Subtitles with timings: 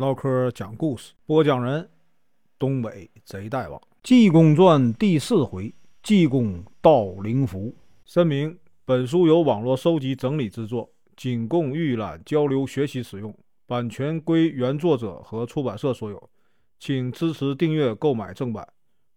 [0.00, 1.86] 唠嗑讲故事，播讲人：
[2.58, 3.78] 东北贼大王。
[4.02, 7.74] 济公传第四回：济公盗灵符。
[8.06, 13.36] 声明：本书由网络收集整理制作，仅供预览、交流、学习使用，
[13.66, 16.30] 版权归原作者和出版社所有，
[16.78, 18.66] 请支持订阅、购买正版。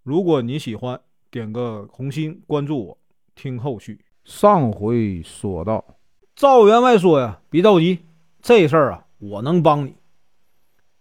[0.04, 1.00] 如果你喜欢，
[1.32, 2.98] 点个红心，关注我，
[3.36, 3.98] 听后续。
[4.26, 5.96] 上回说到，
[6.36, 8.00] 赵员外说呀：“别着急，
[8.42, 9.96] 这事儿啊，我能帮你。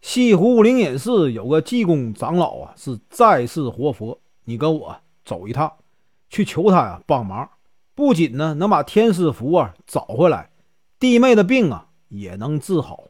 [0.02, 5.72] 西湖灵隐寺有个济公长老啊，是在世活佛，你跟我走一趟，
[6.28, 7.48] 去求他呀帮忙。
[7.94, 10.50] 不仅呢能把天师符啊找回来，
[10.98, 13.04] 弟妹的病啊也能治好。”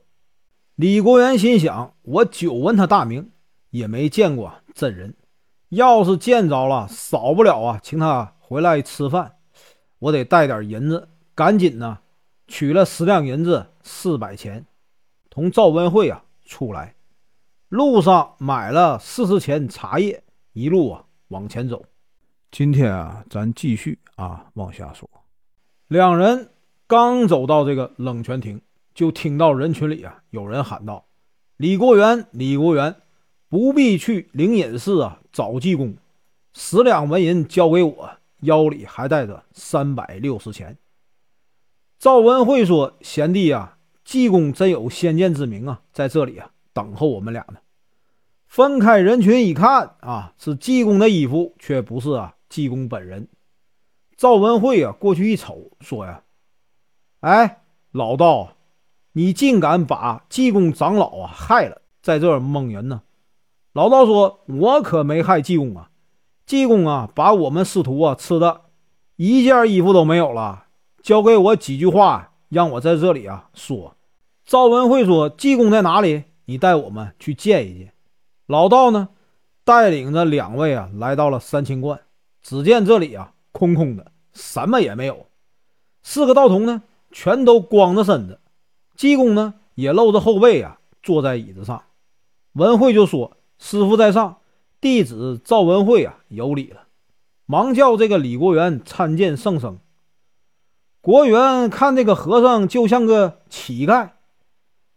[0.76, 3.30] 李国元心想：“我久闻他大名，
[3.70, 5.14] 也没见过真人。”
[5.70, 9.36] 要是见着了，少不了啊，请他回来吃饭。
[9.98, 12.00] 我得带点银子，赶紧呢，
[12.46, 14.66] 取了十两银子，四百钱，
[15.30, 16.94] 同赵文慧啊出来。
[17.68, 21.84] 路上买了四十钱茶叶，一路啊往前走。
[22.50, 25.08] 今天啊，咱继续啊往下说。
[25.88, 26.50] 两人
[26.86, 28.60] 刚走到这个冷泉亭，
[28.94, 31.06] 就听到人群里啊有人喊道
[31.56, 32.94] ：“李国元，李国元。”
[33.52, 35.94] 不必去灵隐寺啊，找济公，
[36.54, 40.78] 十两纹银交给我，腰里还带着三百六十钱。
[41.98, 47.58] 赵文慧说：“贤弟啊，济公真有先见之明啊，在这里啊等候我们俩呢。”
[48.46, 53.28] 分开人群一看啊，是济公的衣服，却不是啊济公本人。
[54.14, 56.22] 赵文慧啊过去一瞅，说呀
[57.20, 58.52] ：“哎，老道，
[59.12, 63.00] 你竟敢把济公长老啊害了，在这儿蒙人呢？”
[63.72, 65.90] 老道说：“我可没害济公啊，
[66.44, 68.66] 济公啊，把我们师徒啊吃的
[69.16, 70.66] 一件衣服都没有了，
[71.02, 73.96] 交给我几句话，让我在这里啊说。”
[74.44, 76.24] 赵文慧说：“济公在哪里？
[76.44, 77.92] 你带我们去见一见。”
[78.46, 79.08] 老道呢，
[79.64, 82.00] 带领着两位啊来到了三清观，
[82.42, 85.26] 只见这里啊空空的，什么也没有。
[86.02, 88.40] 四个道童呢，全都光着身子，
[88.96, 91.82] 济公呢也露着后背啊，坐在椅子上。
[92.52, 93.36] 文慧就说。
[93.64, 94.38] 师傅在上，
[94.80, 96.88] 弟子赵文慧啊，有礼了。
[97.46, 99.78] 忙叫这个李国元参见圣僧。
[101.02, 104.10] 国元看这个和尚就像个乞丐，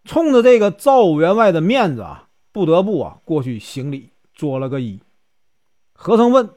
[0.03, 4.99] 冲着这个赵员外的面子啊，不得不啊过去行礼，作了个揖。
[5.93, 6.51] 和尚问：“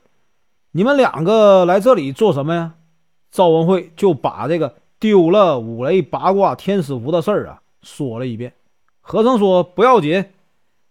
[0.73, 2.75] 你们两个来这里做什么呀？”
[3.33, 8.53] 赵文慧就把这个丢了五雷八卦天师符的事儿啊说了一遍。
[9.01, 10.27] 和尚说：“不要紧。”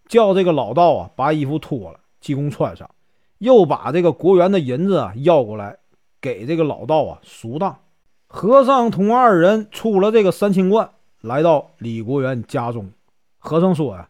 [0.10, 2.90] 叫这个老道啊，把衣服脱了，济公穿上，
[3.38, 5.78] 又把这个国元的银子啊要过来，
[6.20, 7.78] 给这个老道啊赎当。
[8.38, 12.92] 和尚同二人出了这个三清观，来到李国元家中。
[13.40, 14.10] 和尚说呀：“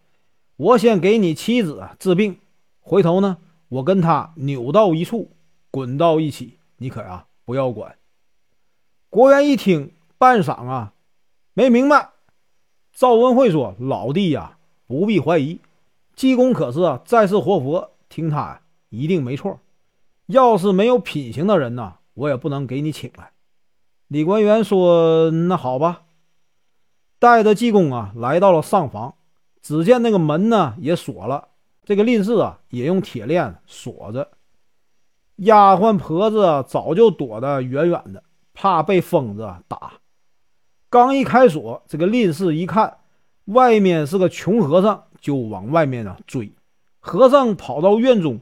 [0.58, 2.38] 我先给你妻子治病，
[2.82, 3.38] 回头呢，
[3.70, 5.32] 我跟他扭到一处，
[5.72, 7.96] 滚到一起，你可呀不要管。”
[9.10, 10.92] 国元一听，半晌啊
[11.54, 12.10] 没明白。
[12.92, 15.62] 赵文慧说：“老弟呀，不必怀疑。”
[16.18, 19.62] 济公可是啊，在世活佛，听他呀，一定没错。
[20.26, 23.32] 要是没有品行的人呢，我也不能给你请来。
[24.08, 26.04] 李官员说：“那好吧。”
[27.20, 29.16] 带着济公啊，来到了上房，
[29.62, 31.50] 只见那个门呢也锁了，
[31.84, 34.30] 这个令室啊也用铁链锁着。
[35.38, 38.24] 丫鬟婆子早就躲得远远的，
[38.54, 39.94] 怕被疯子打。
[40.90, 42.98] 刚一开锁，这个令室一看，
[43.46, 45.04] 外面是个穷和尚。
[45.20, 46.54] 就往外面啊追，
[47.00, 48.40] 和尚跑到院中，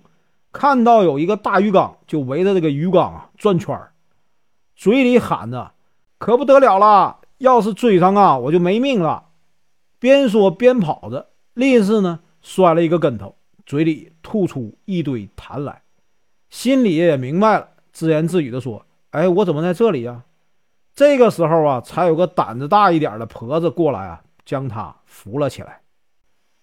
[0.52, 3.94] 看到有一个大鱼缸，就围着这个鱼缸啊转圈儿，
[4.75, 5.72] 嘴里喊着
[6.19, 7.22] ：“可不得了了！
[7.38, 9.25] 要是追上啊，我就没命了。”
[10.00, 15.81] 边说边跑着，吝啬呢摔了一个跟头，嘴里吐出一堆痰来，
[16.50, 20.24] 心里也明白了，自言自语的说：“哎，我怎么在这里呀？”
[20.94, 25.81] 这个时候啊，才有个胆子大一点的婆子过来啊，将他扶了起来。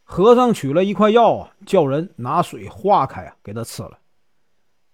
[0.04, 3.98] 和尚取了一块药啊，叫人拿水化开啊，给他吃了。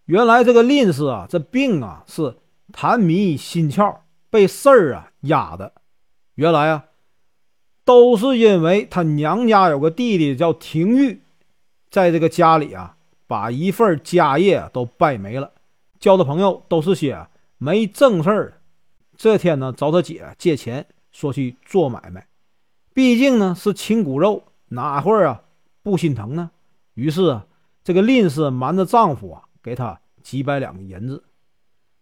[0.06, 2.36] 原来这个吝氏啊，这病啊是
[2.72, 3.98] 痰迷心窍，
[4.30, 5.72] 被事儿啊压的。
[6.34, 6.84] 原来啊，
[7.84, 11.22] 都是因为他娘家有个弟弟叫廷玉，
[11.90, 15.52] 在这个家里啊，把一份家业都败没了，
[15.98, 17.26] 交的朋友都是些
[17.56, 18.60] 没正事儿。
[19.16, 22.28] 这天呢，找他姐借钱，说去做买卖，
[22.94, 24.44] 毕竟呢是亲骨肉。
[24.68, 25.42] 哪会儿啊
[25.82, 26.50] 不心疼呢？
[26.94, 27.46] 于是啊，
[27.82, 31.24] 这个林氏瞒着丈夫啊，给他几百两银子。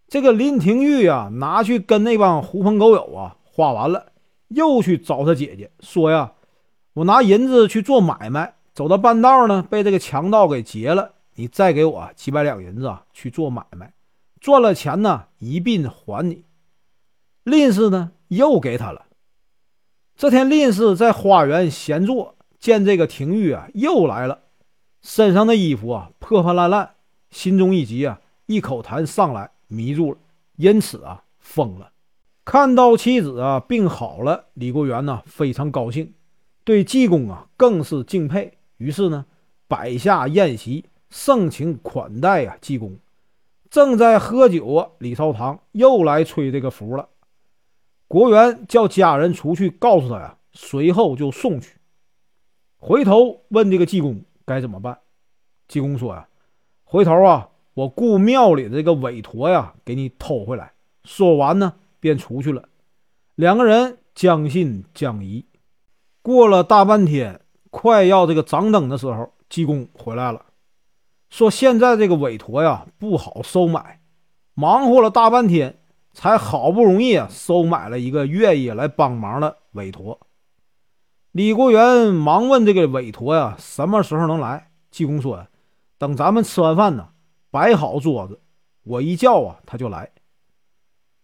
[0.08, 4.12] 这个林廷玉啊，拿去跟那帮狐朋狗友啊花完了，
[4.48, 6.32] 又去找他姐姐说呀
[6.94, 11.12] ：“我拿银子去做买卖，走到半道呢，被这个强盗给劫了。
[11.34, 13.92] 你再给我几百两银子啊，去做买卖，
[14.40, 16.44] 赚了钱呢，一并还你。
[17.42, 19.06] 吝氏呢，又给他了。
[20.16, 24.44] 这天，吝氏在花园闲坐，见这个廷玉啊又来了，
[25.02, 26.94] 身上的衣服啊破破烂烂，
[27.30, 30.18] 心中一急啊，一口痰上来迷住了，
[30.56, 31.92] 因此啊疯了。
[32.44, 36.14] 看到妻子啊病好了，李国元呢非常高兴，
[36.64, 39.26] 对济公啊更是敬佩，于是呢
[39.68, 40.84] 摆下宴席。
[41.08, 42.98] 盛情款待啊，济公
[43.70, 44.90] 正在喝酒啊。
[44.98, 47.08] 李朝堂又来吹这个符了。
[48.08, 51.76] 国元叫家人出去告诉他呀，随后就送去。
[52.76, 54.98] 回头问这个济公该怎么办。
[55.68, 56.28] 济公说呀
[56.82, 60.72] ：“回头啊，我雇庙里的这个韦陀呀，给你偷回来。”
[61.04, 62.64] 说完呢，便出去了。
[63.34, 65.44] 两个人将信将疑。
[66.22, 70.46] 过了大半天，快要这个掌灯的时候，济公回来了。
[71.28, 74.00] 说现在这个韦陀呀不好收买，
[74.54, 75.78] 忙活了大半天，
[76.14, 80.18] 才好不容易啊收买了一个愿意来帮忙的韦陀。
[81.32, 84.70] 李国元忙问这个韦陀呀什么时候能来？
[84.90, 85.46] 济公说
[85.98, 87.08] ：“等咱们吃完饭呢，
[87.56, 88.38] 摆好桌子，
[88.82, 90.10] 我一叫啊他就来。”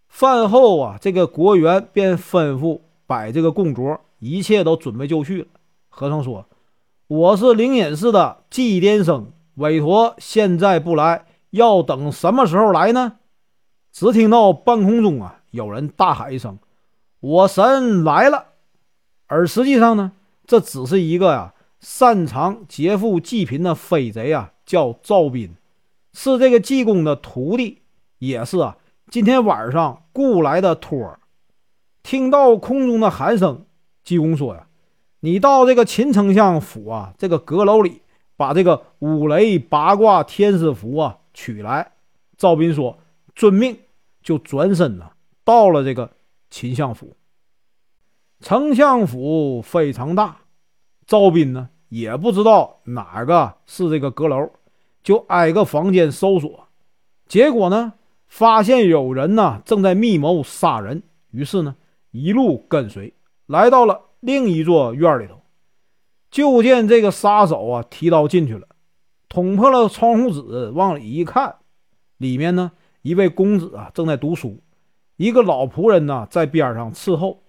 [0.08, 5.48] 饭后啊，这个国元便吩咐摆这个供桌，一切都准备就绪了。
[5.90, 6.46] 和尚说
[7.06, 13.18] ：“我是灵隐寺的祭奠生。”韦陀现在不来，要等什么时候来呢？
[13.92, 16.58] 只听到半空中啊，有人大喊一声
[17.20, 18.46] ：“我神来了！”
[19.28, 20.12] 而实际上呢，
[20.46, 25.54] 这只是一个呀，擅长劫富济贫的飞贼啊，叫赵斌，
[26.12, 27.82] 是这个济公的徒弟，
[28.18, 28.76] 也是啊，
[29.10, 31.20] 今天晚上雇来的托儿。
[32.02, 33.66] 听到空中的喊声，
[34.02, 34.66] 济公说呀
[35.20, 38.02] ：“你到这个秦丞相府啊，这个阁楼里。”
[38.34, 41.92] 把这个五雷八卦天师符啊取来，
[42.36, 42.98] 赵斌说
[43.36, 43.78] ：“遵命。”
[44.20, 45.10] 就转身呢，
[45.44, 46.10] 到了这个
[46.50, 47.14] 秦相府。
[48.40, 50.38] 丞相府非常大，
[51.06, 54.50] 赵斌呢也不知道哪个是这个阁楼，
[55.02, 56.68] 就挨个房间搜索，
[57.26, 57.94] 结果呢
[58.28, 61.76] 发现有人呢正在密谋杀人，于是呢
[62.10, 63.14] 一路跟随，
[63.46, 65.42] 来到了另一座院里头。
[66.30, 68.66] 就见这个杀手啊，提刀进去了，
[69.28, 71.56] 捅破了窗户纸，往里一看，
[72.16, 72.72] 里面呢，
[73.02, 74.62] 一位公子啊正在读书，
[75.16, 77.42] 一个老仆人呢在边上伺候。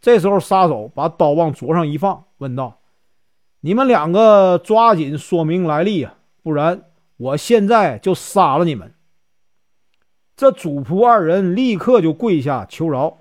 [0.00, 2.80] 这时候，杀手把刀往桌上一放，问道
[3.60, 6.82] ：“你们两个抓紧说明来历啊，不然
[7.22, 8.94] 我现在就杀了你们。”
[10.36, 13.18] 这主仆二人立刻就跪下求饶。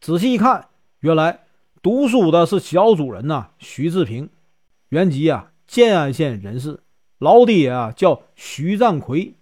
[0.00, 0.68] 仔细一看，
[1.00, 1.40] 原来。
[1.80, 4.28] 读书的是小主人呐，徐志平，
[4.88, 6.80] 原籍啊建安县人士，
[7.18, 9.34] 老爹啊叫徐占奎，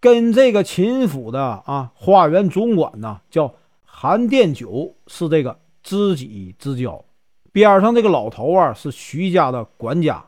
[0.00, 3.54] 跟这个秦府的啊花园总管呐叫
[3.84, 7.04] 韩殿九是这个知己之交。
[7.52, 10.26] 边上这个老头啊是徐家的管家，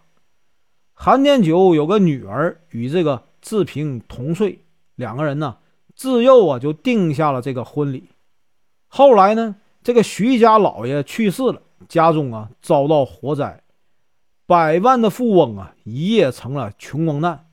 [0.99, 4.65] 韩殿九有个女儿与这个志平同岁，
[4.97, 5.59] 两个人呢
[5.95, 8.09] 自幼啊就定下了这个婚礼。
[8.89, 9.57] 后来呢？
[9.83, 13.63] 这个徐家老爷去世了，家中啊遭到火灾，
[14.45, 17.47] 百万的富翁啊一夜成了穷光蛋。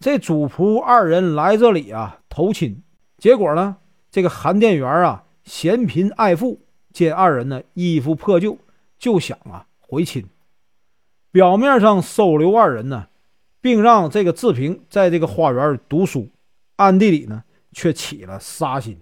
[0.00, 2.82] 这主仆二人来这里啊投亲，
[3.18, 3.76] 结果呢，
[4.10, 6.60] 这个韩店员啊嫌贫爱富，
[6.92, 8.58] 见二人呢衣服破旧，
[8.98, 10.26] 就想啊回亲。
[11.34, 13.08] 表面上收留二人呢，
[13.60, 16.28] 并让这个志平在这个花园读书，
[16.76, 19.00] 暗地里呢却起了杀心。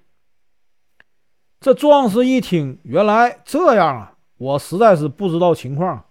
[1.60, 4.16] 这壮士一听，原来这样啊！
[4.38, 6.06] 我实在是不知道情况，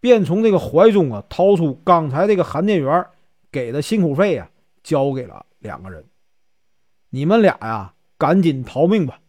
[0.00, 3.06] 便从这个怀中啊掏出刚才这个韩店员
[3.52, 4.50] 给的辛苦费啊，
[4.82, 6.04] 交给了两个人。
[7.10, 9.20] 你们俩呀，赶紧逃命吧，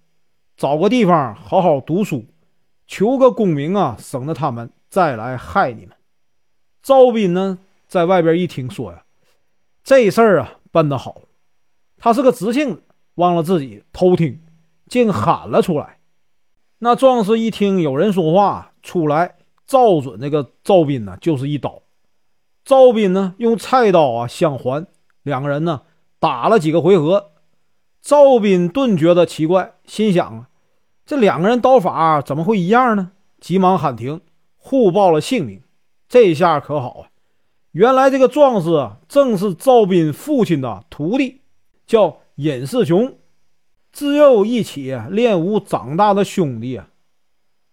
[0.58, 2.26] 找个地方好好读书，
[2.88, 5.95] 求个功名啊，省得他们再来害你们。
[6.86, 9.06] 赵斌呢，在外边一听说呀，
[9.84, 11.24] 这事儿啊办得好，
[11.98, 12.84] 他是个直性子，
[13.16, 14.40] 忘了自己偷听。
[14.88, 15.98] 竟喊了出来。
[16.78, 21.82] 那壮士一听有人说话，出来照准那个赵斌呢，就是一刀。
[22.64, 24.86] 赵斌呢，用菜刀啊相还，
[25.24, 25.82] 两个人呢
[26.20, 27.32] 打了几个回合。
[28.00, 30.50] 赵斌顿觉得奇怪，心想啊，
[31.04, 33.14] 这两个人刀法怎么会一样呢？
[33.40, 34.22] 急忙喊停，
[34.56, 35.64] 互报了姓名。
[36.08, 37.10] 这下可好啊，
[37.72, 41.42] 原来这个壮士啊，正是赵斌父亲的徒弟，
[41.86, 43.18] 叫尹世雄。
[43.92, 46.90] 自幼一起练武长大的兄弟啊，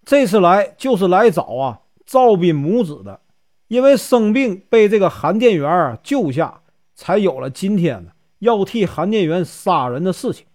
[0.05, 3.21] 这次来就是来找啊赵斌母子的，
[3.67, 6.62] 因为生病被这个韩店员救下，
[6.95, 10.47] 才有了今天呢要替韩店员杀人的事情。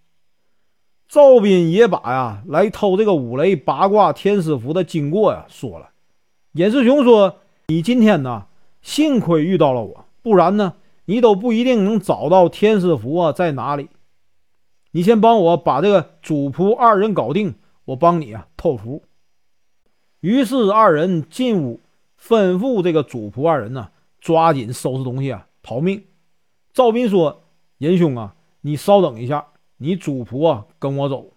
[1.10, 5.90] 赵斌也把呀来偷这个五雷八卦天师符的经过呀说了。
[6.54, 8.46] 尹世雄说：“你今天呢，
[8.82, 13.90] 幸亏遇到了我，不然呢，你都不一定能找到天师符啊在哪里。
[14.92, 19.04] 你先帮我把这个主仆二人搞定，我帮你啊透符。”
[20.22, 21.82] 于是二人进屋，
[22.18, 23.90] 吩咐这个主仆二人呢，
[24.22, 26.06] 抓紧收拾东西啊逃命。
[26.72, 27.44] 赵斌说
[27.80, 29.46] ：“仁兄啊，你稍等一下。”
[29.80, 31.34] 你主仆啊，跟我走，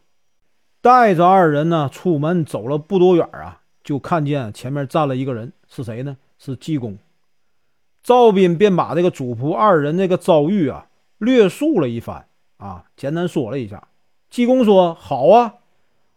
[0.81, 6.19] 带着二人呢出门，走了不多远啊，就看见前面站了一个人，是谁呢？
[6.39, 6.99] 是济公。
[8.03, 13.89] 赵斌便把这个主仆二人这个遭遇啊略述了一番啊，简单说了一下。
[14.31, 15.55] 济公说：“好啊，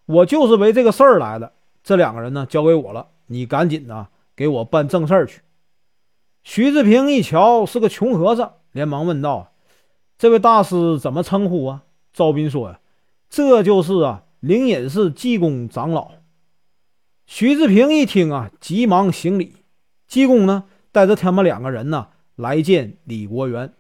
[0.06, 1.54] 我就是为这个事儿来的。
[1.84, 5.42] 这两个人呢，交给我了，你赶紧呢给我办正事儿去。”
[6.44, 9.52] 徐志平一瞧是个穷和尚，连忙问道
[10.18, 11.84] ：“这位大师怎么称呼啊？”
[12.14, 12.80] 赵斌说：“呀，
[13.30, 16.12] 这就是啊，灵隐寺济公长老。”
[17.26, 19.58] 徐志平一听啊，急忙行礼。
[20.08, 23.74] 济公呢，带着他们两个人呢，来见李国元。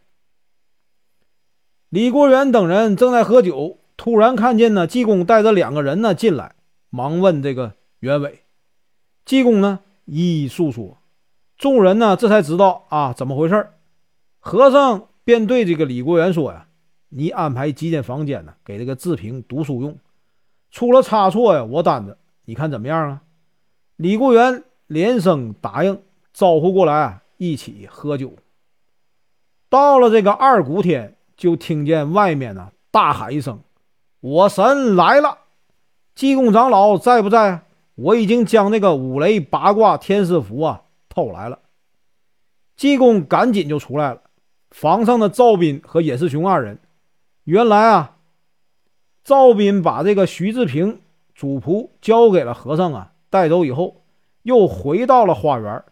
[1.89, 6.55] 李国元等人正在喝酒，突然看见呢，济公带着两个人呢进来，
[6.89, 8.43] 忙问这个袁伟。
[9.25, 10.97] 济公呢，一一诉说。
[11.57, 13.69] 众人呢，这才知道啊，怎么回事
[14.39, 16.67] 和尚便对这个李国元说：“呀。”
[17.15, 18.55] 你安排几间房间呢？
[18.65, 19.95] 给这个志平读书用。
[20.71, 22.17] 出了差错呀，我担着。
[22.45, 23.21] 你看怎么样啊？
[23.95, 26.01] 李固元连声答应，
[26.33, 28.33] 招呼过来一起喝酒。
[29.69, 33.59] 到了这个二鼓天，就听见外面呢大喊一声
[34.21, 35.39] ：“我神来了！”
[36.15, 37.65] 济公长老在不在？
[37.95, 41.59] 我已经将那个五雷八卦天师符啊偷来了。
[42.75, 44.21] 济公赶紧就出来了。
[44.71, 46.79] 房上的赵斌和尹世雄二人。
[47.43, 48.17] 原来啊，
[49.23, 51.01] 赵斌把这个徐志平
[51.35, 54.03] 主仆交给了和尚啊，带走以后，
[54.43, 55.83] 又回到了花园，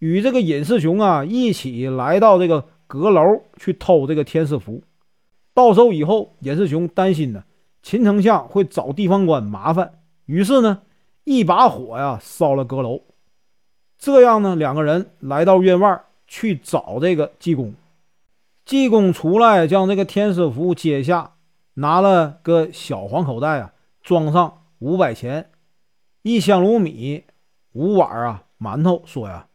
[0.00, 3.22] 与这个尹世雄啊一起来到这个阁楼
[3.56, 4.82] 去偷这个天师符。
[5.54, 7.44] 到手以后，尹世雄担心呢，
[7.82, 9.94] 秦丞相会找地方官麻烦，
[10.26, 10.82] 于是呢，
[11.24, 13.00] 一把火呀烧了阁楼。
[13.96, 17.72] 这样呢，两个人来到院外去找这个济公。
[18.66, 21.32] 济公出来，将这个天师符接下，
[21.74, 25.48] 拿了个小黄口袋啊，装上五百钱，
[26.22, 27.24] 一箱卤米，
[27.72, 29.48] 五碗啊馒头，说呀：“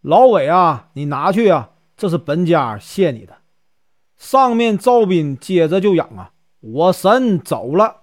[0.00, 3.38] 老伟啊，你拿去啊，这是本家谢你的。”
[4.16, 8.02] 上面赵斌接着就嚷啊：“我神走了！”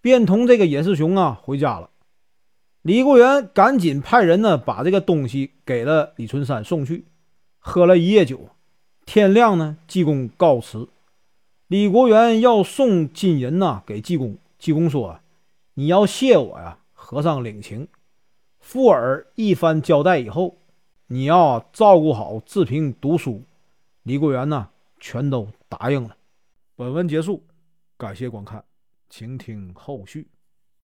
[0.00, 1.90] 便同这个尹世雄啊回家了。
[2.82, 7.06] 李国元赶紧派人呢，把这个东西给了李春山送去，
[7.58, 8.48] 喝了一夜酒。
[9.06, 10.88] 天亮呢，济公告辞。
[11.66, 14.36] 李国元要送金银呐给济公。
[14.58, 15.18] 济公说
[15.74, 17.86] ：“你要谢我呀，和尚领情。”
[18.60, 20.56] 富尔一番交代以后，
[21.08, 23.42] 你要照顾好志平读书。
[24.04, 26.16] 李桂元呢，全都答应了。
[26.74, 27.44] 本文结束，
[27.98, 28.64] 感谢观看，
[29.10, 30.26] 请听后续。